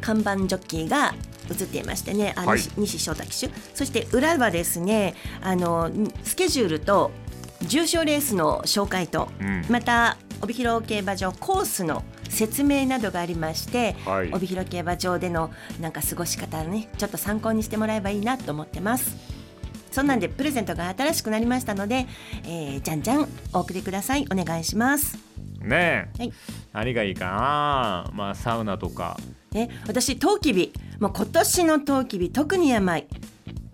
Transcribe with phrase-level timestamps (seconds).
[0.00, 1.14] 看板ジョッキーが
[1.50, 3.50] 映っていましてねあ、はい、西翔太騎手。
[3.74, 5.90] そして裏はですねあの
[6.24, 7.12] スケジュールと
[7.66, 19.16] 重賞レースの紹介と、うん、また帯広競馬場コースの説明などがありまして、はい、帯広競馬場でのなんか過ごし方をねちょっと参考にしてもらえばいいなと思ってます。
[19.90, 22.06] そんなんでプレゼントが新しくなりましたので、
[22.44, 25.18] えー、じゃんじゃんお送りくださいお願いします。
[25.60, 26.32] ねえ、はい、
[26.72, 28.10] 何がいいかな？
[28.14, 29.18] まあサウナとか。
[29.52, 33.06] ね私トウキビもう今年のトウキビ特に甘い。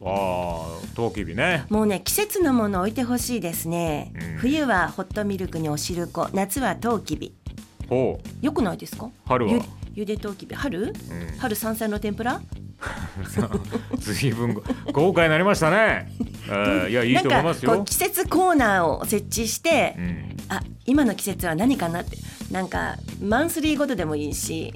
[0.05, 1.65] ああ、トウキビね。
[1.69, 7.35] もうね、季節のもの置いてほしいですね、うん、冬はホットミルクにおしるこ、夏はトウキビ。
[7.89, 8.45] ほう。
[8.45, 9.11] よくないですか？
[9.27, 9.65] 春は。
[9.95, 12.41] ゆでトウキビ、春、うん、春山菜の天ぷら？
[13.99, 16.13] ずいぶん豪華になりましたね。
[16.49, 17.83] えー、 いやいいと思いますよ。
[17.85, 22.17] 季節コーナーを設置して、うん、あ今の季節は何かなって
[22.51, 24.73] なんかマンスリーごとでもいいし、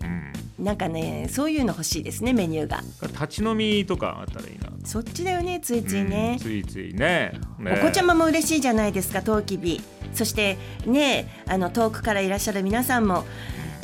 [0.59, 2.81] うん、なんかねそういうの欲しいですねメニューが。
[3.09, 4.71] 立ち飲みとかあったらいいな。
[4.85, 7.33] そっちだよねついついね、ついついね。
[7.59, 7.79] ね。
[7.81, 9.81] お子ちゃまも嬉しいじゃないですかトウキビ。
[10.13, 13.25] そしてねあの遠くからいらっしゃる皆さんも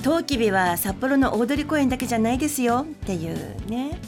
[0.03, 3.37] トウキビは札幌の大通公園だけじゃないですよっていう
[3.69, 3.99] ね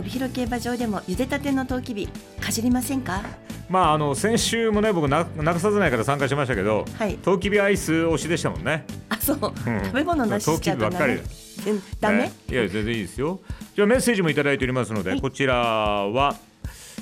[0.00, 2.08] 帯広競馬場でも茹でたてのトウキビ
[2.40, 3.22] かじりませんか？
[3.68, 8.86] まああの先週もね僕な中さずないから参加しましたけど、はい、トウキビアイス推しでしたもんね。
[9.10, 11.20] あそう、うん、食べ物なしちゃうと、ね、ばっかり。
[12.00, 13.40] ダメ、ね、いや全然いいですよ。
[13.76, 16.34] じゃあメッセージもいただいておりますので、はい、こちらは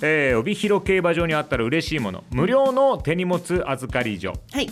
[0.02, 2.24] えー、帯広競馬場にあったら嬉しいもの。
[2.30, 4.68] 無料の手荷物預かり所、はい、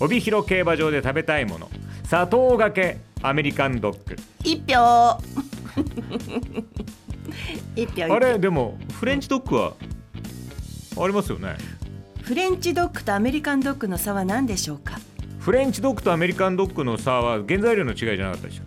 [0.00, 1.70] 帯広競馬場で食べたいもの。
[2.04, 4.16] 砂糖がけアメリカンドッグ。
[4.42, 5.20] 一票
[8.10, 9.74] あれでもフレンチドッグは
[10.98, 11.56] ありますよね。
[12.22, 14.98] フレンチドッグとアメリカンドッグの差は何でしょうか？
[15.38, 18.66] フレンチドッグとアメリカンドッグの差は原材料の違いじゃなかったでしたっ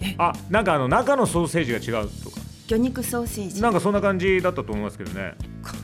[0.00, 0.14] け？
[0.18, 2.40] あなんかあの中のソーセージが違うとか。
[2.68, 3.62] 魚肉ソーセージ。
[3.62, 5.34] なんかそんな感じだったと思いますけどね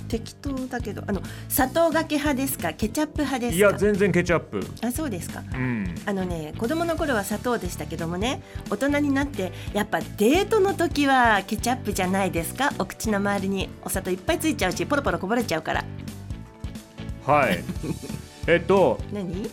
[0.08, 2.72] 適当だけどあの砂糖がけ派ですか？
[2.72, 3.56] ケチャップ派ですか？
[3.56, 4.60] いや全然ケチャップ。
[4.82, 12.72] あそうですか、うん、あのね子供の頃は砂糖でしたけどもね大人になってやっぱデートの時はケチャップじゃないですか？
[12.78, 15.84] お口の周りにお砂糖いっぱいついちゃうしポロポロこぼれちゃうから。
[17.26, 17.62] はい。
[18.48, 19.50] えっと何？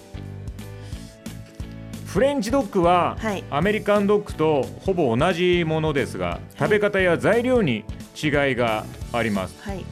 [2.05, 3.17] フレンチドッグは
[3.49, 7.83] アメリカンドッグとほぼ同じものですが、食べ方や材料に
[8.15, 9.83] 違いがあります、はい、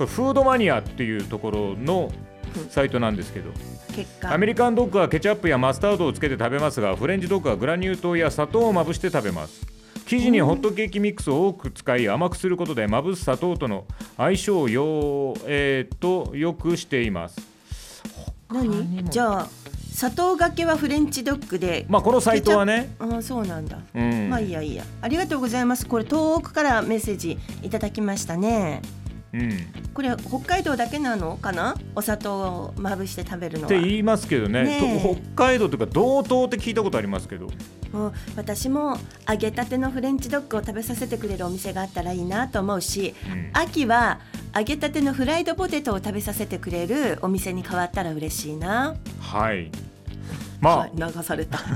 [0.00, 2.10] これフードマニアっていうところの
[2.70, 3.50] サイトなんですけど、
[4.22, 9.66] アメリカンドッグはケチャップやマスタードをつけて食べますがフレンチドッグはグラニュー糖や砂糖をまぶして食べます。
[10.06, 13.84] 生地にホットケーキミックスを多く使い甘くすることでまぶす砂糖との
[14.16, 17.38] 相性をよ,、えー、とよくしています。
[18.50, 19.04] 何？
[19.10, 19.48] じゃあ
[19.92, 22.94] 砂糖がけはフレンチドッグでまあこのサイトはね。
[22.98, 24.84] あそうなんだ、うん、まあいいやいいや。
[25.02, 25.86] ありがとうございます。
[25.86, 28.80] これ遠くからメッセージいただきましたね
[29.32, 29.50] うん、
[29.94, 31.76] これ北海道だけなのかな？
[31.94, 33.66] お砂糖をまぶして食べるのは。
[33.66, 35.00] って言いますけどね、ね、
[35.34, 37.48] 北海道というか道東って聞いたことありますけど。
[37.92, 38.98] もう私も
[39.28, 44.20] 揚げたてのフレンチドッグを食べさせてくれるお店があったらいいなと思うし、うん、秋は
[44.54, 48.94] 揚げたてのフライドポテトを食べさせてくれるお店に変わったら嬉しいな。
[49.20, 49.72] はい
[50.60, 51.58] まあ、はい、流された。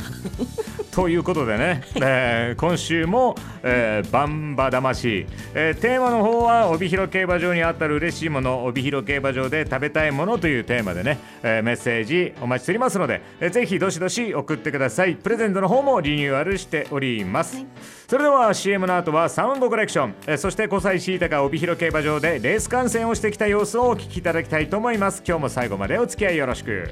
[0.94, 3.34] ということでね、えー今週も、
[3.64, 15.16] えーバンバ魂、えーテーマの方は帯広競馬場にあったら嬉しいもの帯広競馬場で食べたいものというテーマでね、えーメッセージお待ちしておりますので、えーぜひどしどし送ってください。
[15.16, 17.64] プレゼントの方もリニューアルしております、
[18.06, 25.24] それでは CM の後はサウンドコレクション、えーそして小西シータが帯広競馬場でレース観戦をしてきた様子をお聞きいただきたいと思います。
[25.26, 26.88] 今日も最後までお付き合いよろしく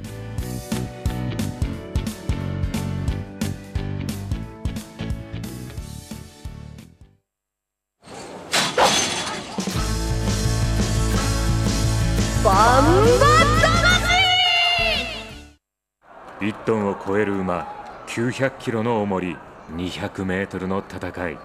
[16.63, 17.67] 1トンを超える馬
[18.07, 19.37] 900キロの重り
[19.73, 21.39] 200メートルの戦い。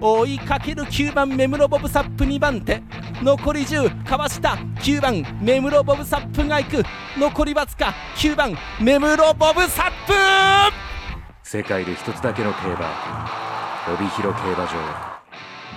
[0.00, 2.82] 追いかける9番目室ボブサップ2番手。
[3.22, 4.56] 残り10かわした。
[4.80, 6.82] 9番目室ボブサップが行く。
[7.18, 7.94] 残りわずか。
[8.16, 10.12] 9番目室ボブサップ。
[11.42, 12.90] 世界で一つだけの競馬。
[13.92, 14.72] 帯広競馬場。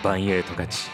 [0.02, 0.90] バンエイト勝ち。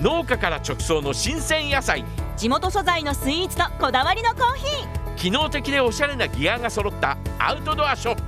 [0.00, 2.04] 農家から直送の新鮮野菜
[2.36, 4.86] 地元素材のスイーツとこだわりのコーヒ
[5.16, 8.22] 機能的でおしゃれなギアが揃ったアウトドアショップ。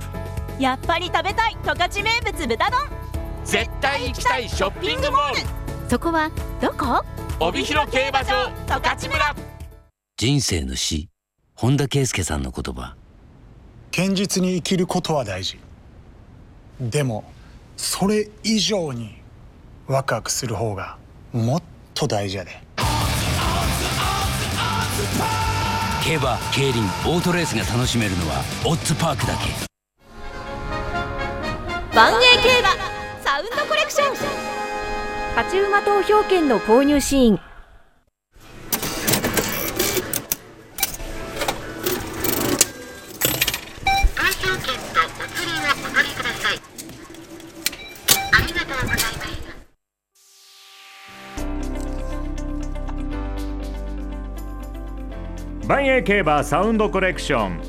[0.57, 2.79] ーやっぱり食べたい十勝名物豚丼。
[3.45, 5.89] 絶対行きたいショッピングモール。
[5.89, 7.05] そこはどこ？
[7.39, 9.35] 帯広競馬場十勝村。
[10.17, 11.07] 人生の死
[11.53, 12.95] 本田圭佑さんの言葉。
[13.95, 15.59] 堅実に生きることは大事。
[16.81, 17.31] でも
[17.77, 19.21] それ以上に
[19.87, 20.97] ワクワクする方が
[21.31, 21.63] もっ
[21.93, 22.59] と大事やで
[26.03, 29.49] 競馬競輪オートレースが楽しめるのはオッズパークだけ。
[31.95, 32.69] 万栄競馬
[33.23, 34.13] サウンドコレクション。
[35.35, 37.48] 勝ち馬投票券の購入シーン
[55.69, 57.61] 万栄競馬サウンドコレクション。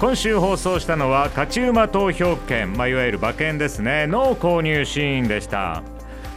[0.00, 4.08] 今週放送したのは勝ち馬投票券、まあ、いわゆる馬券ですね。
[4.08, 5.84] の購入シーンでした。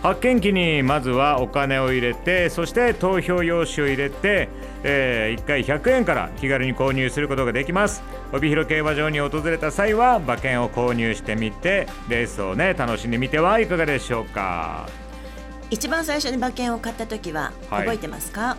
[0.03, 4.47] 発券機にまずはお金を入れてそして投票用紙を入れて、
[4.83, 8.03] え1回100円から気軽に購入することができます。
[8.31, 14.87] 帯広競馬場に訪れた際は馬券を購入してみてレースをね楽しんでみてはいかがでしょうか。
[15.71, 17.85] 一番最初に馬券を買った時ははい。
[17.85, 18.55] 覚えてますか、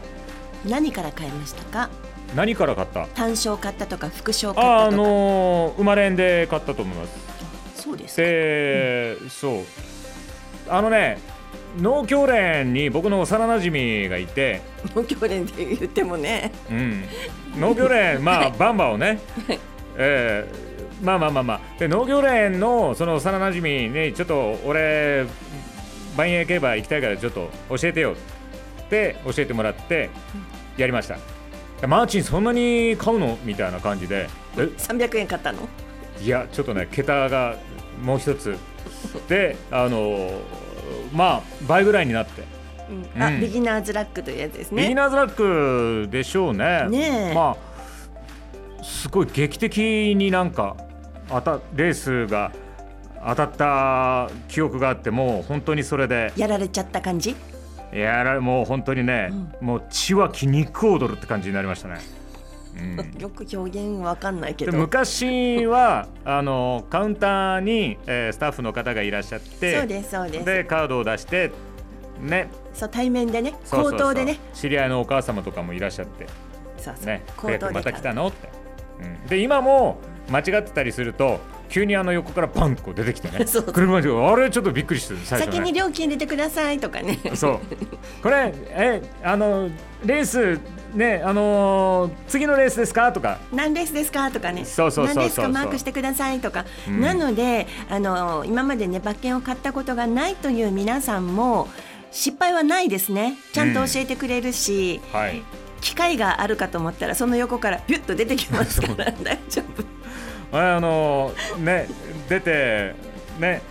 [0.69, 1.91] 何から買いましたか？
[2.35, 3.07] 何から買った？
[3.09, 5.09] 単勝買ったとか副賞買あ、あったとか。
[5.09, 7.83] のー、生まれんで買ったと思います。
[7.83, 8.23] そうですか。
[8.23, 9.65] で、そう。
[10.69, 11.19] あのね
[11.79, 14.61] 農協連に僕の幼なじみがいて、
[14.95, 16.53] 農協連で言ってもね。
[16.71, 17.05] うん、
[17.59, 19.19] 農協連まあ バンバをね、
[19.97, 21.61] えーまあまあまあまあ。
[21.79, 25.25] で農協連のその幼なじみにちょっと俺
[26.17, 28.15] 万栄競馬行きたいからちょっと教えてよ
[28.91, 30.11] って教えてもらって
[30.77, 31.17] やりました。
[31.87, 33.39] マーチンそんなに買うの？
[33.45, 34.29] みたいな感じで。
[34.57, 35.61] え？300円買ったの？
[36.21, 37.57] いやちょっとね桁が
[38.03, 38.57] もう一つ。
[39.29, 40.31] であの
[41.13, 42.43] まあ倍ぐらいになって、
[43.19, 43.41] あ、うん。
[43.41, 46.87] ビギナーズラックというやつですビギねナーズラックでしょうね。
[46.89, 47.35] ねえ。
[47.35, 50.77] まあすごい劇的になんか
[51.29, 52.53] 当たレースが
[53.27, 56.33] 当たった記憶があってもう本当にそれで。
[56.37, 57.37] やられちゃった感じ？
[57.93, 61.99] やられもう本当にね、もう血は気肉踊るって感じになりましたね、
[62.79, 63.21] うん。
[63.21, 70.45] よく表現わかんないけでど昔はあのカウンターに、えースタッフの方がいらっしゃってそうですそうです。
[70.45, 71.51] でカードを出して
[72.21, 72.49] ね。
[72.73, 73.99] そう対面でねそうそうそう。
[73.99, 74.39] 口頭でね。
[74.55, 76.27] 知り合いのお母様とかもいらっしゃって
[76.79, 77.07] そうそう。
[77.07, 77.23] ね。
[77.37, 78.29] 口頭で買う来たの？
[78.29, 78.49] って、
[79.01, 79.99] うん、で今も
[80.31, 83.45] 間違ってたりすると急にあの横からパンとこう出てきてね。
[83.73, 85.53] 車であれちょっとびっくりしてる最初ね。
[85.57, 87.19] 先に料金入れてくださいとかね。
[87.35, 87.61] そう。
[88.23, 89.71] これえあの
[90.05, 90.59] レース
[90.95, 93.13] ねあのー次のレースですか？
[93.13, 93.39] とか。
[93.53, 94.31] 何レースですか？
[94.31, 94.65] とかね。
[94.65, 97.01] そうそうそうそう何レースかマークしてくださいとか、うん。
[97.01, 101.69] なのであの今までね馬券を買ったことがないという皆さんも
[102.11, 103.37] 失敗はないですね。
[103.53, 105.43] ちゃんと教えてくれるし、はい。
[105.81, 109.13] 機会があるかと思ったらその横からピュッと出てきますから。
[109.23, 110.00] 大丈夫
[110.53, 111.89] あのね
[112.29, 112.95] 出て
[113.39, 113.63] ね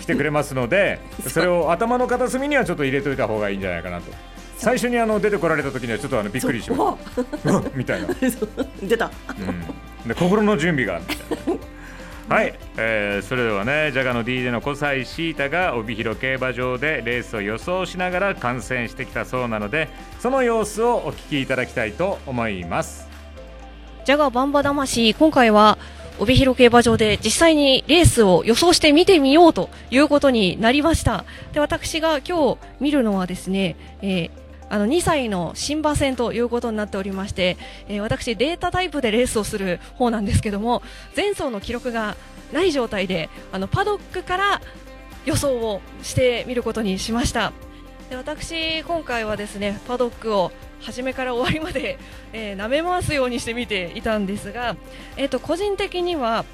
[0.00, 4.12] 来てくれますので それを頭の片隅にはちょっと入れといた方がいいんじゃないかなと。
[4.56, 7.20] 最初にあの出てこられた時にはちょっとあのびっくりしまし
[7.74, 8.14] みたいな、お
[8.86, 9.10] 出た。
[10.04, 11.00] うん、で心の準備が
[12.28, 19.88] はい、えーそれではねジャガの DJ の小西シータが帯広競馬場でレースを予想しながら観戦してきたそうなので
[20.20, 23.08] その様子をお聞きいただきたいと思います。
[24.06, 25.78] ジャガーバンバ魂、今回は
[26.18, 31.24] 帯広競馬場で実際にレースを予想して見てみようということになりました。
[31.52, 40.82] で、私が今日見るのはですね、えーあの2歳の新馬戦ということになっておりまして、えー私データタイプでレースをする方なんですけども
[41.14, 42.16] 前走の記録が
[42.52, 44.60] ない状態であのパドックから
[45.26, 47.52] 予想をしてみることにしました
[48.10, 50.50] で私今回はですねパドックを
[50.84, 51.98] 初めから終わりまで、
[52.32, 54.76] えー舐め回すようにして見ていたんですが、
[55.16, 56.44] えー、と個人的には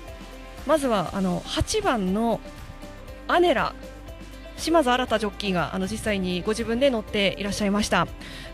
[0.67, 2.41] まずはあの8番の
[3.29, 3.75] アネラ
[4.61, 8.07] 島津新ジョッキーがあの実際にご自分で乗っていらっしゃいました。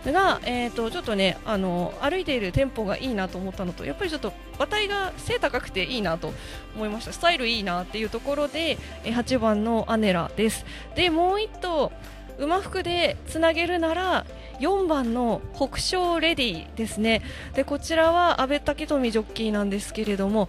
[0.04, 6.33] が、えー、とちょっとねあの歩いているテンポがいいなと思ったのとやっぱりちょっと馬体が背高くていいなと
[6.76, 7.12] 思いました。
[7.12, 10.64] スタイルいいなっていうところで、8番のアネラです。
[10.95, 11.92] でもう1頭
[12.38, 14.26] 馬服でつなげるなら
[14.61, 17.23] 4番の北昇レディですね。
[17.55, 20.49] でこちらは阿部武富ジョッキーなんですけれども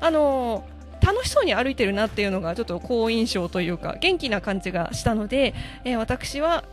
[0.00, 0.64] あの
[1.00, 6.64] 楽しそうに歩いてるなっていうのがちょっと好印象というか元気な感じがしたので、えー私は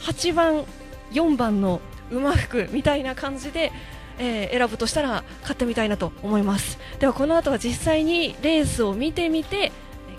[0.00, 0.64] 8番
[1.12, 3.72] 4番の馬服みたいな感じで、
[4.18, 6.78] えー選ぶとしたら買ってみたいなと思います。
[7.00, 9.72] ではこの後は実際にレースを見てみて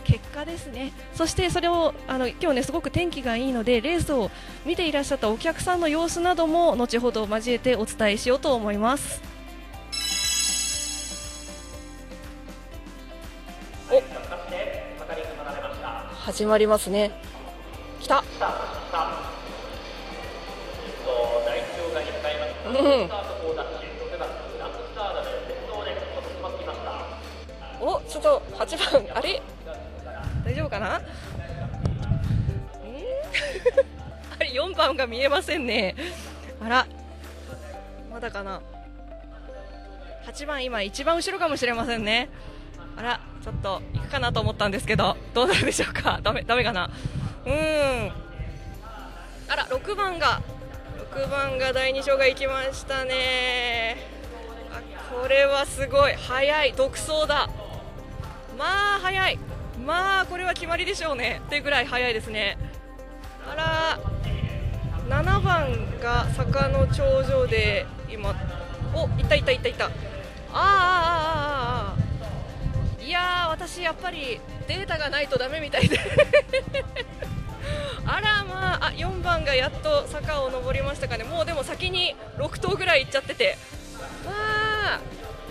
[0.06, 0.94] 結果ですね。
[1.14, 4.30] そしてそれをあの今日ねすごく天気がいいのでレースを
[4.66, 9.22] 見ていらっしゃったお客さんの様子なども後ほど交えてお伝えしようと思います。
[13.90, 14.02] お
[16.26, 17.12] 始まりますね。
[18.00, 18.24] 来た。
[22.68, 23.10] うん。
[27.88, 29.42] おちょっと8番あれ？
[30.80, 31.02] かなうん
[34.40, 35.96] あれ4番が見えませんね。
[36.62, 36.88] あら。
[38.12, 38.62] まだかな。
[40.26, 42.30] 8番今一番後ろかもしれませんね。
[42.98, 46.20] あらちょっと行くかなと思ったんですけどどうなるでしょうか？
[46.24, 46.90] ダメダメかな？
[47.46, 48.12] うん。
[49.48, 50.42] あら6番が。
[51.14, 53.98] 6番が第2章が行きましたね。
[54.74, 54.82] あ
[55.14, 56.14] これはすごい。
[56.14, 56.74] 早い。
[56.74, 57.50] 独走だ。
[58.58, 59.40] まあ早い。
[59.86, 61.42] まあこれは決まりでしょうね。
[61.46, 62.58] っていうぐらい早いですね。
[63.48, 64.00] あら
[65.08, 68.34] 7番が坂の頂上で今
[68.96, 69.86] おいたいたいたいた。
[69.86, 69.96] あーあ
[70.54, 71.96] あ
[73.00, 76.00] あいや私やっぱりデータがないとダメみたいで。
[78.08, 81.24] あらまああ4番がやっと坂を登りましたかね。
[81.24, 83.58] もうでも先に6頭ぐらい行っちゃってて。
[84.26, 85.00] わあ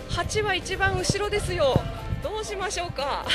[0.09, 1.81] 8は一番後ろですよ。
[2.45, 3.25] しましょうか。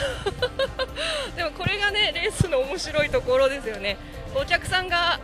[1.37, 3.99] でもこれがねレースの面白いところですよね。
[4.35, 5.19] お客さんが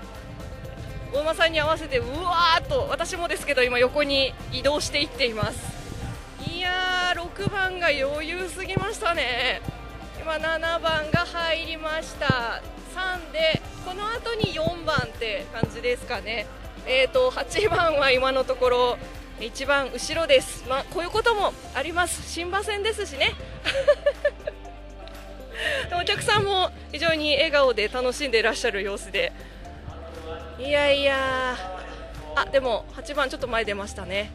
[1.12, 5.58] 大間さんに合わせてうわーっと私もですけど今横に移動していっています。
[6.50, 9.62] いやー6番が余裕すぎましたね。
[10.20, 12.60] 今7番が入りました。
[12.94, 16.46] 3でこの後に4番って感じですかね。
[16.86, 18.98] えーと8番は今のところ
[19.40, 20.64] 一番後ろです。
[20.68, 22.30] まあこういうこともあります。
[22.30, 23.34] 新馬戦ですしね。
[26.00, 29.32] お客さんも非常に笑顔で楽しんでいらっしゃる様子で。
[30.58, 31.56] いやいや
[32.34, 34.30] あでも8番ちょっと前出ましたね。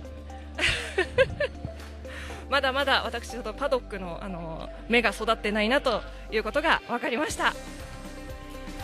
[2.50, 7.54] まだまだ私ちょっとパドックのあの目が育ってないなということが分かりました。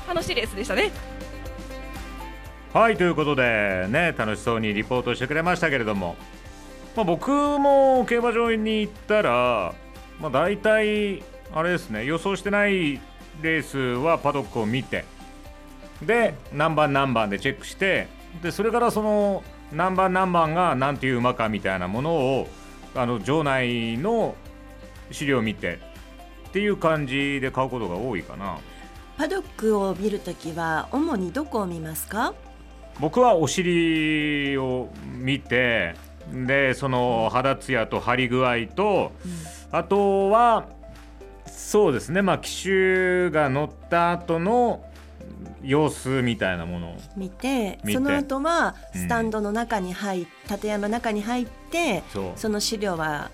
[0.07, 0.91] 楽しいレースでしたね。
[2.74, 6.15] はいということでね楽しそうにリポートしてくれましたけれども、
[6.95, 9.74] まあ、僕も競馬場に行ったら、
[10.19, 13.00] まあ、大体あれですね予想してない
[13.41, 15.05] レースはパドックを見て
[16.01, 18.07] で何番何番でチェックして
[18.43, 22.47] でそれからその何番何番が何ていう馬かみたいなものを
[22.95, 24.36] あの場内の
[25.12, 25.79] 資料を見て
[26.50, 28.57] っていう感じで買うことが多いかな。
[29.17, 32.33] パドックを見るときは主にどこを見ますか？
[33.00, 35.96] 僕はお尻を見て
[36.32, 39.12] でその肌ツヤと張り具合と、
[39.72, 40.68] あとは
[41.46, 44.84] そうですねまあ機種が乗った後の
[45.62, 47.94] 様子みたいなものを見て見て。
[47.94, 49.01] その後はうん。
[49.01, 52.04] スタンドの中に入っ立山の中に入って、
[52.36, 53.30] その資料は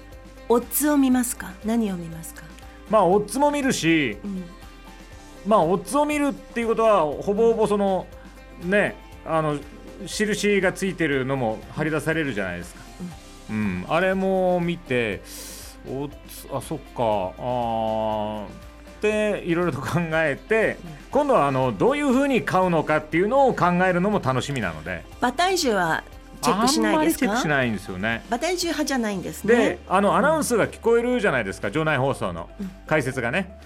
[0.50, 1.52] オッズを見ますか？
[1.66, 2.44] 何を見ますか、
[2.90, 4.44] まあオッズも見るしうん。
[5.48, 8.08] まあオッズを見るっていうことはほぼほぼその
[8.64, 9.58] ねあの
[10.06, 12.82] 印がついてるのも張り出されるじゃないですか、
[13.50, 13.86] うん。
[13.88, 15.22] あれも見て
[15.88, 17.34] おつあそっか。
[17.38, 18.46] あー。
[18.46, 20.78] っていろいろと考えて
[21.12, 25.04] 今度はあのどういうふうに買うのかっていうのを考えるのも楽しみなので。
[25.20, 26.06] 馬体重は
[26.42, 28.24] チェックしないですあんまりチェックしかないんですよね。
[28.30, 31.70] 馬体重派じゃないんですでねあのアナウンスが聞こえるじゃないですか。
[31.70, 32.50] 場内放送の
[32.88, 33.60] 解説がね、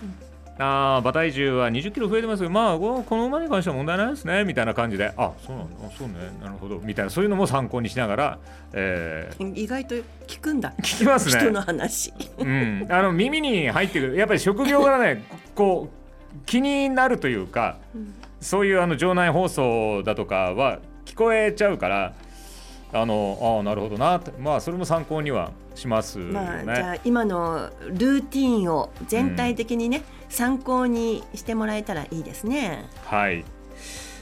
[0.59, 5.13] あー馬体重は20キロ増えてますよまあここの馬に関しては問題ないですねみたいな感じで。
[5.17, 5.69] あそうなの？
[5.97, 6.13] そうね。
[6.41, 6.79] なるほど。
[6.79, 7.11] みたいな。
[7.11, 8.39] そういうのも参考にしながら、
[8.73, 9.59] えー。
[9.59, 9.95] 意外と
[10.27, 10.73] 聞くんだ。
[10.79, 11.41] 聞きますね。
[11.41, 12.13] 人の話。
[12.39, 14.15] うん、あの耳に入ってくる。
[14.15, 15.23] やっぱり職業柄ね
[15.55, 17.77] こう気になるというか、
[18.39, 22.13] そういうあの場内放送だとかは聞こえちゃうから
[22.93, 24.17] あのああなるほどな。
[24.17, 26.33] ってまあそれも参考にはしますよね。
[26.33, 32.85] まあ、じゃあ今のルーティンを全体的にね、参考にしてもらえたらいいですね。
[33.05, 33.43] はい。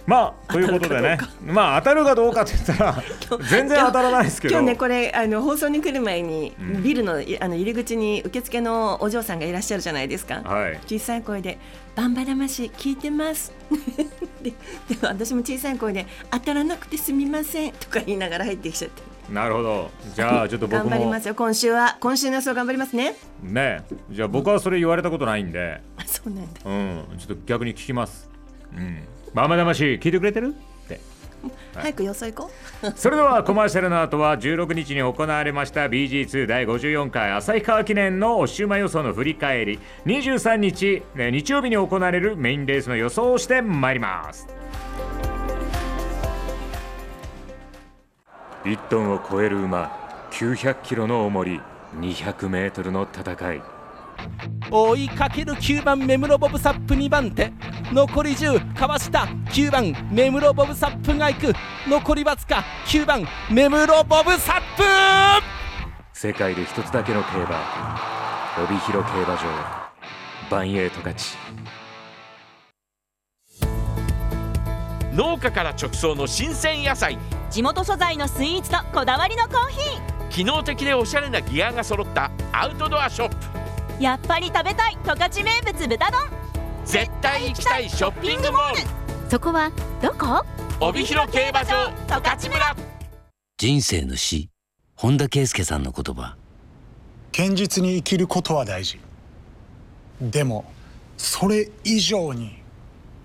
[0.07, 1.17] まあということでね。
[1.43, 3.03] まあ当たるかどうかって言ったら
[3.50, 4.53] 全然当たらないですけど。
[4.53, 6.84] 今日ねこれあの放送に来る前に、うん。
[6.84, 10.41] ビルのいあの入り口に受付のお嬢さんがいらっしゃるじゃないですか。
[10.43, 10.79] はい。
[10.88, 11.57] 小さい声で
[11.95, 13.53] 「バンバ魂聞いてます」
[14.43, 19.15] ででも私も小さい声で「当たらなくてすみません」とか言いながら入ってきちゃって。
[19.31, 19.89] なるほど。
[20.13, 20.89] じゃあちょっと僕も。
[20.89, 21.33] 頑張りますよ。
[21.33, 23.15] 今週は今週の予想頑張りますね。
[23.41, 25.81] ねじゃあ僕はそれ言われたことないんで。
[25.97, 26.61] あそうなんだ。
[26.63, 27.17] うん。
[27.17, 28.29] ちょっと逆に聞きます。
[28.75, 28.99] うん。
[29.33, 30.53] ママ魂聞いてくれてる？
[31.73, 32.51] 早く予想行こ
[32.83, 32.91] う。
[32.95, 39.79] それではコマーシャルの後は16日に行われました BG2 第54回旭川記念のおしゅ予想の振り返り。
[40.05, 44.47] 23日、ね日曜日に行われるメインレースの予想をしてまいります。
[48.63, 49.91] 1トンを超える馬
[50.31, 51.61] 900キロの重り
[51.99, 53.75] 200メートルの戦い
[54.72, 57.51] 追いかける9番目室ボブサップ2番手。
[57.91, 59.27] 残り10かわした。
[59.51, 61.53] 9番目室ボブサップが行く。
[61.88, 64.84] 残りわずか9番目室ボブサップ。
[66.13, 67.62] 世界で一つだけの競馬。
[68.63, 69.41] 帯広競馬場。
[70.50, 71.38] バンエイト勝ち。
[75.13, 77.17] 農家から直送の新鮮野菜。
[77.50, 79.77] 地元素材のスイーツとこだわりのコーヒ
[80.29, 83.36] 機能的でおしゃれなギアが揃ったアウトドアショップ。
[83.36, 83.64] ー
[83.99, 86.21] やっぱり食べたい十勝名物豚丼。
[86.85, 88.77] 絶対行きたいショッピングモール。
[89.29, 89.71] そこは
[90.01, 90.45] どこ？
[90.79, 92.75] 帯広競馬場十勝村。
[93.57, 94.50] 人生の死
[94.96, 96.35] 本田圭佑さんの言葉。
[97.35, 99.00] 堅実に生きることは大事。
[100.22, 100.65] でも
[101.17, 102.61] それ以上に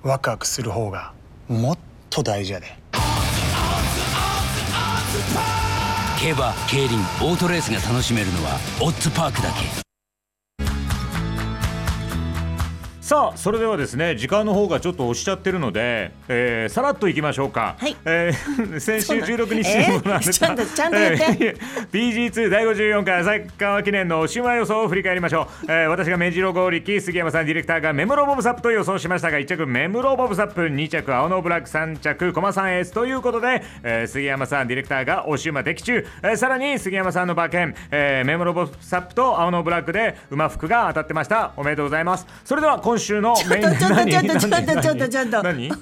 [0.02, 1.12] ワクワクする方が
[1.48, 2.78] もっと大事やで。
[6.20, 9.89] 競馬競輪オートレースが楽しめるのはオッズパークだけ
[13.10, 17.96] さあそれではですね時間の方がちょっと押しちゃってるので、えーさらっといきましょうか、はい。
[18.04, 20.30] えー 先週そうなん16日に行われた、えー？
[20.32, 21.24] ちゃんとちゃんとやって。
[21.44, 41.54] えー BG2 第54回旭川記念のおしまい予想を振り返りましょう、えー私が目白剛力杉山さんディレクターがメムロボブサップと予想しましたが1着メムロボブサップ2着青のブラック3着駒さんエースということで、えー杉山さんディレクターがおし馬的中、えーさらに杉山さんの馬券、えーメムロボブサップと青のブラックで馬服が当たってました。
[41.56, 42.24] おめでとうございます。
[42.44, 44.82] それでは今週のメインちょっとちょっと何ちょっと何？
[44.82, 45.42] ちょっとちょっと。
[45.42, 45.72] 何？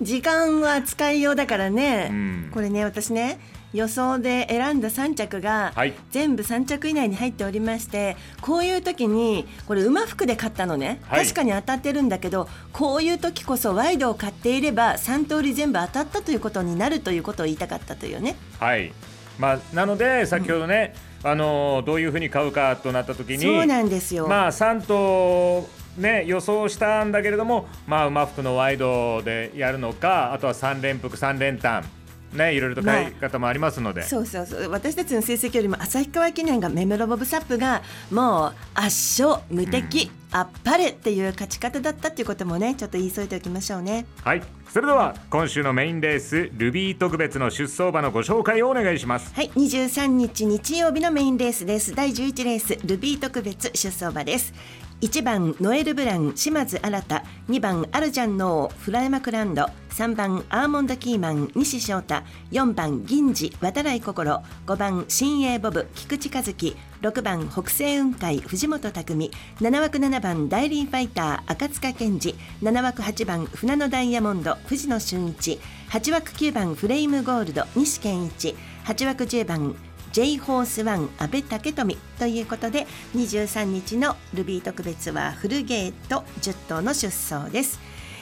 [0.00, 2.50] 時間は使いようだからね、ん。
[2.52, 3.40] これね私ね
[3.72, 5.94] 予想で選んだ3着がはい。
[6.10, 11.24] 全部3着以内に入っておりましてこういう時にこれ馬服で買ったのね、はい。
[11.24, 18.36] 確かに当たってるんだけどこういう時こそワイドを買っていれば3通り全部当たったということになるということを言いたかったというね。
[18.58, 18.92] はい。
[19.38, 31.84] まあ、なので先ほどね、あのーどういうふうに買うかとなった時にそうなんですよ、まあ3頭ね予想したんだけれどもまあ馬服のワイドでやるのかあとは3連複3連単
[32.32, 34.70] ねいろいろと買い方もありますので、そうそうそう。
[34.70, 44.06] 私たちの成績よりも旭川記念がメムロボブサップがもう圧勝無敵、あっぱれっていう勝ち方だったっていうこともねちょっと言い添えておきましょうね。
[44.22, 44.42] はい。
[44.68, 49.34] それでは今週のメインレースルビー特別の出走馬のご紹介をお願いします。
[49.34, 49.50] はい。
[49.50, 51.94] 23日日曜日のメインレースです。
[51.94, 54.54] 第11レースルビー特別出走馬です
[55.00, 62.16] 1番ノエル・ブラン島津新2番アルジャンノーフライマクランド3番アーモンドキーマン西翔太
[62.52, 75.58] 4番銀次渡来心5番新鋭ボブ菊池和樹6番北西雲海藤本匠7枠7番ダイリーファイター赤塚健二7枠8番船野ダイヤモンド藤野俊一
[75.88, 79.74] 8枠9番フレイムゴールド西健一8枠10番
[80.12, 87.78] J ホースワン阿部武富ということで23日のルビー特別はフルゲート10頭の出走です。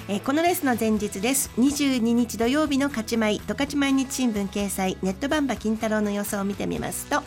[0.09, 7.22] えーこのレースの前日です22日土曜日の勝ち米十勝毎日新聞掲載ネットバンバ金太郎の予想を見てみますと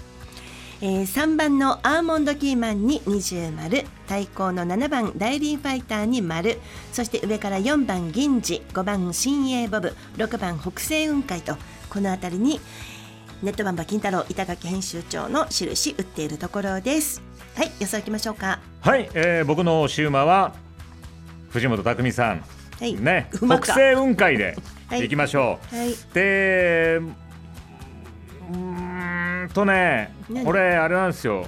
[0.83, 6.57] えー、3番のアーモンドキーマンに20丸対抗の7番ダイリーファイターに丸
[6.91, 11.55] そして上から4番銀次5番新鋭ボブ6番北西雲海と
[11.87, 12.59] この辺りに
[13.41, 17.23] ネットバンバ金太郎板垣編集長の印打っているところです。
[17.55, 18.59] はい予想いきましょうか。
[18.81, 20.53] はい、えー、僕のシウマは
[21.49, 22.43] 藤本匠さん、
[22.79, 23.73] はいね馬か。
[23.73, 24.55] 北西雲海で
[24.89, 25.05] はい。
[25.05, 25.95] いきましょう、はい。
[26.13, 26.99] で
[28.51, 30.45] うーんとね何？
[30.45, 31.47] これあれなんですよ。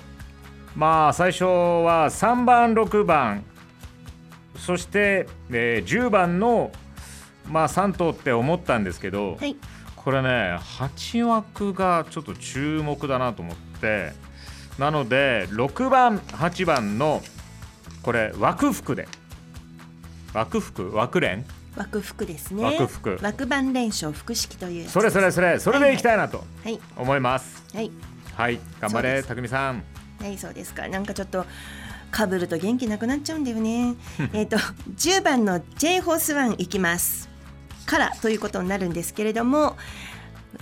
[0.75, 3.43] まあ最初は3番6番。
[4.57, 6.71] そして、えー10番の
[7.47, 9.55] まあ3頭って思ったんですけど、はい
[10.03, 14.11] これね8枠がちょっと注目だなと思って。
[14.77, 17.21] なので6番8番の
[18.01, 19.07] これ枠服で。
[20.33, 20.91] 枠服？
[20.95, 21.45] 枠連？
[21.77, 22.63] 枠服ですね。
[22.63, 23.19] 枠服。
[23.21, 26.79] 枠番連勝複式というそれそれそれそれでいきたいなとはい。
[26.97, 27.63] 思います。
[27.73, 27.91] はい。
[28.35, 28.59] はい。
[28.81, 29.29] 頑張そうです。
[29.29, 29.83] れ匠さん。
[30.19, 30.87] はいそうですか。
[30.87, 31.45] なんかちょっと
[32.11, 33.95] かぶると元気なくなっちゃうんだよね。
[34.33, 37.29] えっと10番の J ホースワンいきます
[37.85, 39.75] からということになるんですけれども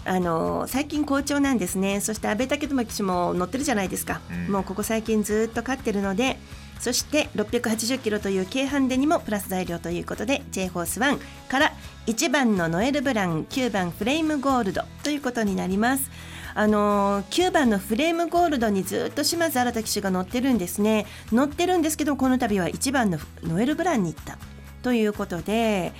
[0.06, 2.00] あの最近好調なんですね。
[2.00, 4.54] そして阿部武智騎手も乗ってるじゃないですか、うん。
[4.54, 6.38] もうここ最近ずっと勝ってるので
[6.80, 11.74] そして680キロという軽ハンデにもプラス材料ということで J ホースワンから
[12.08, 16.10] 1番のノエル・ブラン9番フレームゴールドということになります。
[16.54, 21.06] あのー9番のフレームゴールドにずっと島津新騎手が乗ってるんですね。
[21.32, 24.38] 乗ってるんですけどこの度は1番のノエル・ブランに行った。
[24.82, 25.94] ということで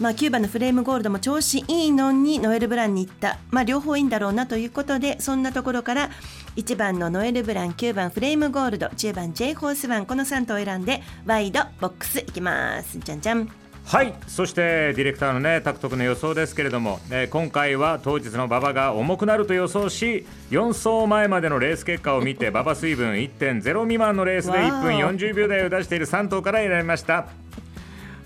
[0.00, 6.10] まあ、9番のフレームゴールドも調子いいのにノエル・ブランに行った、まあ、両方いいんだろうなということでそんなところから
[6.56, 12.98] 1番のノエル・ブラン9番フレームゴールド10番 J ホースワンこの3頭を選んでワイドボックスいきます。
[12.98, 13.48] じゃんじゃん。
[13.86, 14.14] はい。
[14.26, 27.28] そしてディレクターのね獲得の予想ですけれども、えー今回は当日の馬場が重くなると予想し4走前までのレース結果を見て馬場水分1.0未満のレースで1分40秒台を出している3頭から選びました。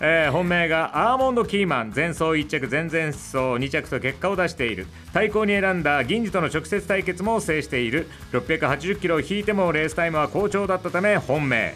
[0.03, 4.87] えー本命がアーモンドキーマン前走1着前々走2着と結果を出している。
[5.13, 8.09] 対抗に選んだ銀次との直接対決も制している。
[8.33, 11.75] 680キロを引いてもレースタイムは好調だったため本命。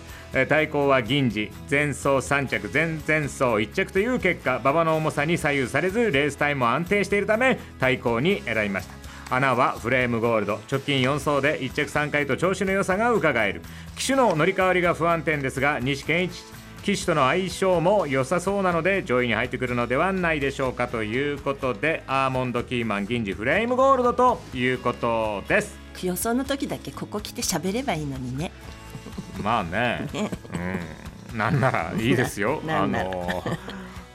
[0.48, 9.37] 対抗は銀次前走3着前々走1着という結果馬場の重さに左右されずレースタイムも安定しているため対抗に選びました。
[9.37, 10.60] 穴はフレームゴールド。
[10.70, 13.60] 直近4走で1着3回と調子の良さが伺える。
[13.96, 16.42] 騎手の乗り換わりが不安定ですが西健一
[16.84, 25.78] 騎手との相性も良さそうなので上位に入ってくるのではないでしょうかということでアーモンドキーマン銀次フレームゴールドということです。
[26.02, 28.52] 予想の時だけここ来て喋ればいいのにね。
[29.42, 30.06] まあね。
[30.12, 30.30] ね。
[31.32, 31.38] うん。
[31.38, 32.60] なんならいいですよ。
[32.68, 33.42] あの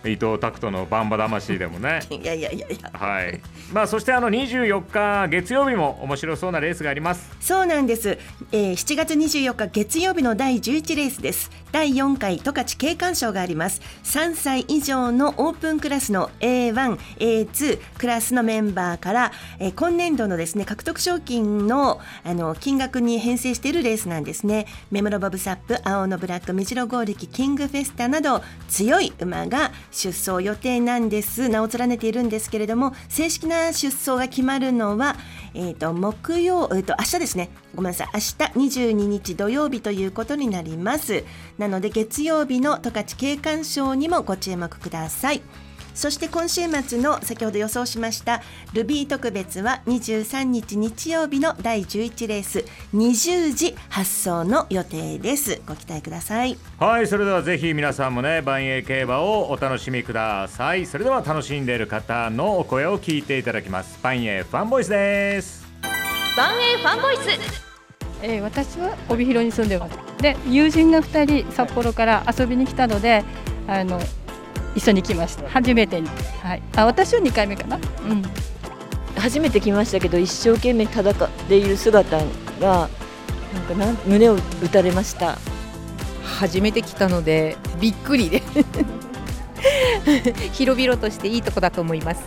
[0.05, 1.99] 伊藤拓人のバンバ魂でもね。
[2.09, 2.91] いやいやいやいや。
[2.93, 3.41] はい。
[3.73, 7.29] まあそしてあの24日月曜日も面白そうなレースがあります。
[7.39, 8.17] そうなんです、
[8.51, 11.51] えー7月24日月曜日の第11レースです。
[11.71, 13.81] 第4回十勝景観賞があります。
[14.03, 24.65] 3歳以上のオープンクラスの A1、A2 クラスのメンバーから、えー今年度のですね獲得賞金のあの金額に編成しているレースなんですね。
[24.91, 31.49] メムロボブサップ青のブラック目白剛力キングフェスタなど強い馬が出走予定なんです。
[31.49, 35.15] 名を連ねているんですけれども正式な出走が決まるのは、
[35.53, 37.49] えー、と木曜、えー、と明日ですね。
[37.75, 38.09] ごめんなさい。
[38.13, 41.23] 明日22日土曜日ということになります。
[41.57, 45.41] なので月曜日の十勝景観賞にもご注目ください。
[45.93, 48.41] そして今週末の先ほど予想しました
[48.73, 55.61] ルビー特別は23日日曜日の第11レース20時発送の予定です。
[55.65, 56.57] ご期待ください。
[56.77, 60.85] はいそれではぜひ皆さんもね万栄競馬をお楽しみください。
[60.85, 63.99] それでは楽しんでいる方のお声を聞いていただきます。
[64.01, 65.65] 万栄ファンボイスです。
[66.37, 67.21] 万栄ファンボイス。
[68.21, 69.97] えー私は帯広に住んでます。
[70.21, 73.23] で友人が2人札幌から遊びに来たので
[73.67, 73.99] あの
[74.79, 75.49] 一緒に来ました。
[75.49, 76.07] 初めてに、
[76.41, 77.75] はい、あ私は2回目かな。
[77.75, 77.79] う
[78.13, 78.23] ん。
[79.17, 81.13] 初めて来ましたけど一生懸命戦っ
[81.49, 82.17] ている姿
[82.61, 82.87] が
[83.53, 85.37] なんかなん胸を打たれました。
[86.23, 88.41] 初めて来たのでびっくりで。
[90.53, 92.21] 広々としていいとこだと思います。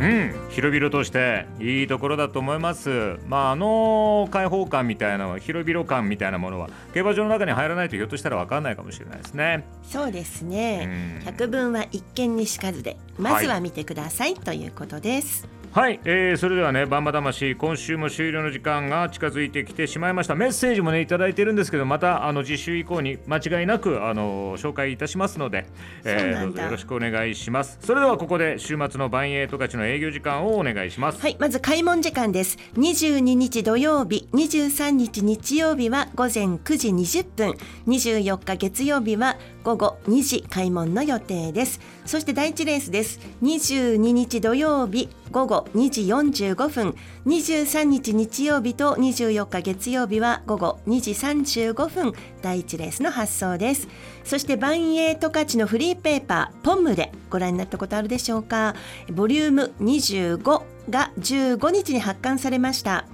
[0.00, 3.18] うん広々としていいところだと思います。
[3.26, 9.64] まああの開放感みたいな広々感みたいなものは競馬場の中に入らないとひょっとしたら分かんないかもしれないですね。
[9.82, 11.20] そうですね。
[11.24, 20.36] 百聞は一見にしかずでまずは見てください、ということですはい、えー、それではね、バンバ魂、今週も終了の時間が近づいてきてしまいました。
[20.36, 25.66] メッセージもね、いただいてるんですけど、また、あの、次週以降に間違いなく、あの、紹介いたしますので、
[26.04, 27.78] えー、どうぞよろしくお願いします。
[27.80, 31.20] それでは、ここで週末のバンエイト勝ちの営業時間をお願いします。
[31.20, 32.56] はい、まず開門時間です。
[32.76, 37.54] 22日土曜日、23日日曜日は午前9時20分、
[37.88, 41.80] 24日月曜日は午後2時開門の予定です。
[42.04, 43.18] そして第1レースです。
[43.42, 46.94] 22日土曜日午後2時45分、
[47.26, 52.12] 23日日曜日と24日月曜日は午後2時35分、
[52.42, 53.88] 第1レースの発送です。
[54.22, 58.74] そしてバンエイトカチのフリーペーパーポムレご覧になったことあるでしょうか
[59.12, 63.06] ボリューム25が15日に発刊されました、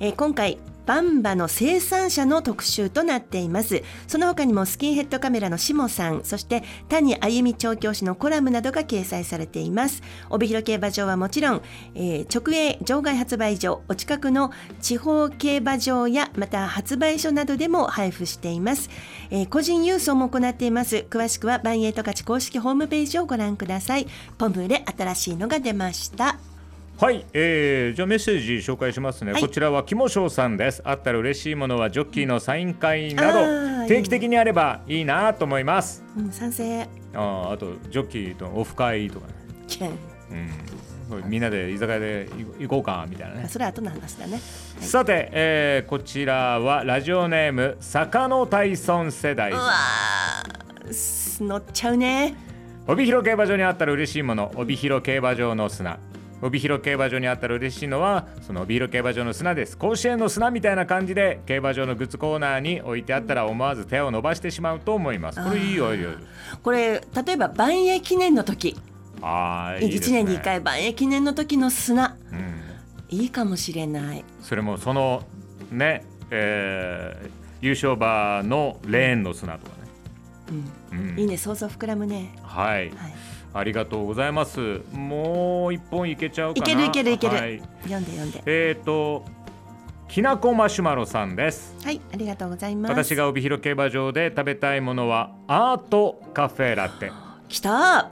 [0.00, 3.82] えー今回バンバの生産者の特集となっています。
[4.06, 10.02] その他にもスキンヘッドカメラのしもさんそして谷あゆみ調教師のコラムなどが掲載されています。
[10.30, 11.62] 帯広競馬場はもちろん、
[11.94, 18.90] えー直営場外発売所お近くの地方競馬場やまた発売所などでも配布しています、
[19.30, 21.06] えー個人郵送も行っています。
[21.10, 24.06] 詳しくはバンエイト勝ち公式ホームページをご覧ください。
[24.38, 26.51] ポムレ新しいのが出ました。
[27.02, 29.42] はい、えー、じゃあメッセージ紹介しますね、はい。
[29.42, 30.82] こちらはキモショウさんです。
[30.84, 36.04] あったら嬉しいものはジョッキーのサイン会など定期的にあればいいなと思います。
[36.16, 36.82] うん、賛成。
[36.82, 39.90] あーあとジョッキーとオフ会とかね。
[41.10, 42.28] うん、みんなで居酒屋で
[42.60, 43.48] 行こうかみたいなね。
[43.48, 44.38] それは後の話だね。
[44.78, 52.36] さて、えーこちらはラジオネーム坂野大孫世代うわー乗っちゃうね。
[52.86, 55.98] 帯広競馬場にあったら嬉しいもの帯広競馬場の砂
[56.42, 59.78] 帯広競馬場にあったら嬉しいのはその帯広競馬場の砂です。
[59.78, 65.42] 甲子園の砂みたいな感じで競馬場のグッズコーナーに置いてあったら思わず手を伸ばしてしまうと思います。
[65.42, 68.76] これいいアイデアこれ例えば万栄記念の時、
[69.22, 72.62] あーいいです1ね年に1回万栄記念の時の砂、うん。
[73.08, 74.24] いいかもしれない。
[74.40, 75.22] それもその
[75.70, 79.72] ね、えー優勝馬のレーンの砂とか
[80.50, 81.18] ね、うん。
[81.20, 82.34] いいね、想像膨らむね。
[82.42, 82.90] はい、
[83.54, 87.36] ありがとうございますもう一本いけちゃうかないけるいけるいける。
[87.36, 88.42] はい読んで読んで。
[88.46, 89.24] えっ、と
[90.08, 92.92] きなこマシュマロさんですはい、ありがとうございます。
[92.92, 97.10] 私が帯広競馬場で食べたいものはアートカフェラテ
[97.48, 98.10] 来た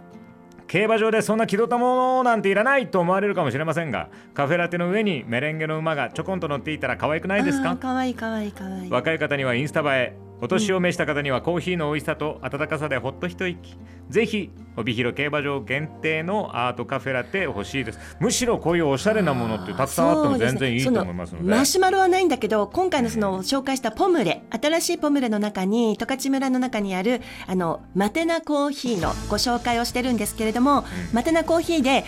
[0.67, 7.71] 競馬場でそんな気取ったものなんていらないと思われるかもしれませんがカフェラテの上にメレンゲの馬がちょこんと乗っていたら可愛くないですか？
[7.71, 8.91] あーかわいいかわいいかわいい。
[8.91, 13.77] 若い方にはインスタ映えお年を召した方にはコーヒーの美味しさと温かさでほっと一息。
[14.09, 17.99] ぜひ帯広競馬場限定のアートカフェラテ欲しいです。
[18.19, 21.51] むしろこういうおしゃれなものってたくさんあっても全然いいと思いますので。
[21.51, 32.05] マシュマロはないんだけど今回のその紹介したポムレ新しいポムレの中に十勝村の中にあるあのマテナコーヒーのご紹介をしてるんですけれども、マテナコーヒーで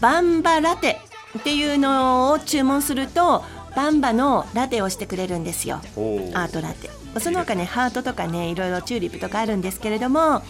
[0.00, 0.98] バンバラテ
[1.38, 3.44] っていうのを注文すると
[3.76, 5.80] バンバのラテをしてくれるんですよ。
[6.34, 6.90] アートラテ。
[7.20, 10.42] その他ねハートとかねいろいろチューリップとかあるんですけれども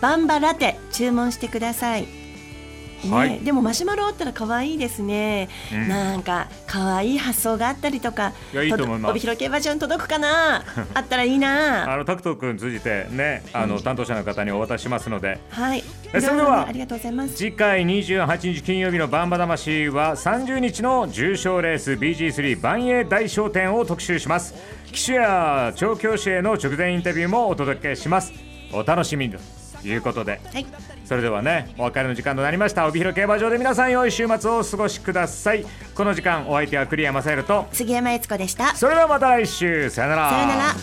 [0.00, 2.02] バンバラテ注文してください。
[2.02, 3.40] ねはい。
[3.40, 5.88] でもマシュマロあったら可愛いですね、うん。
[5.88, 9.10] なんか可愛い発想があったりとかいやいいと思います。
[9.10, 10.64] 帯広競馬場に届くかな？
[10.94, 11.92] あったらいいな。
[11.92, 15.38] あのタクト君通じてねあの担当者の方にお渡ししますので。
[15.50, 15.84] はい。
[16.01, 17.34] えそれではありがとうございます。
[17.34, 24.54] 次回28日金曜日のバンバ魂は30日の重賞レース BG3 万栄大賞典を特集します。
[24.92, 28.32] 騎手や調教師への直前インタビューもお届けします。
[28.72, 30.66] お楽しみにということで、はい。
[31.06, 32.86] それではねお別れの時間となりました。
[32.86, 35.64] 帯広競馬場で皆さん良い週末をお過ごしください。
[35.94, 37.66] この時間お相手は栗山サイルと。
[37.72, 38.76] 杉山悦子でした。
[38.76, 39.88] それではまた来週。
[39.88, 40.30] さよなら。
[40.30, 40.74] さよなら。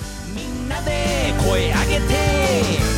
[1.43, 2.88] 声上げて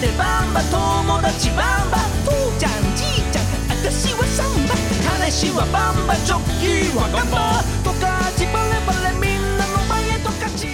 [0.00, 1.98] でバンバ友達バンバ。
[2.24, 4.74] 父ちゃんじいちゃん私はサンバ。
[5.10, 7.62] 話はバンバジョッキーはガンバ。
[7.82, 10.66] とかちバレバレみんなの前へと勝ち。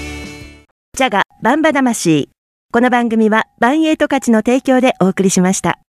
[0.96, 2.30] ジャガバンバ魂。
[2.72, 5.82] この番組はバンエイトカチの提供でお送りしました。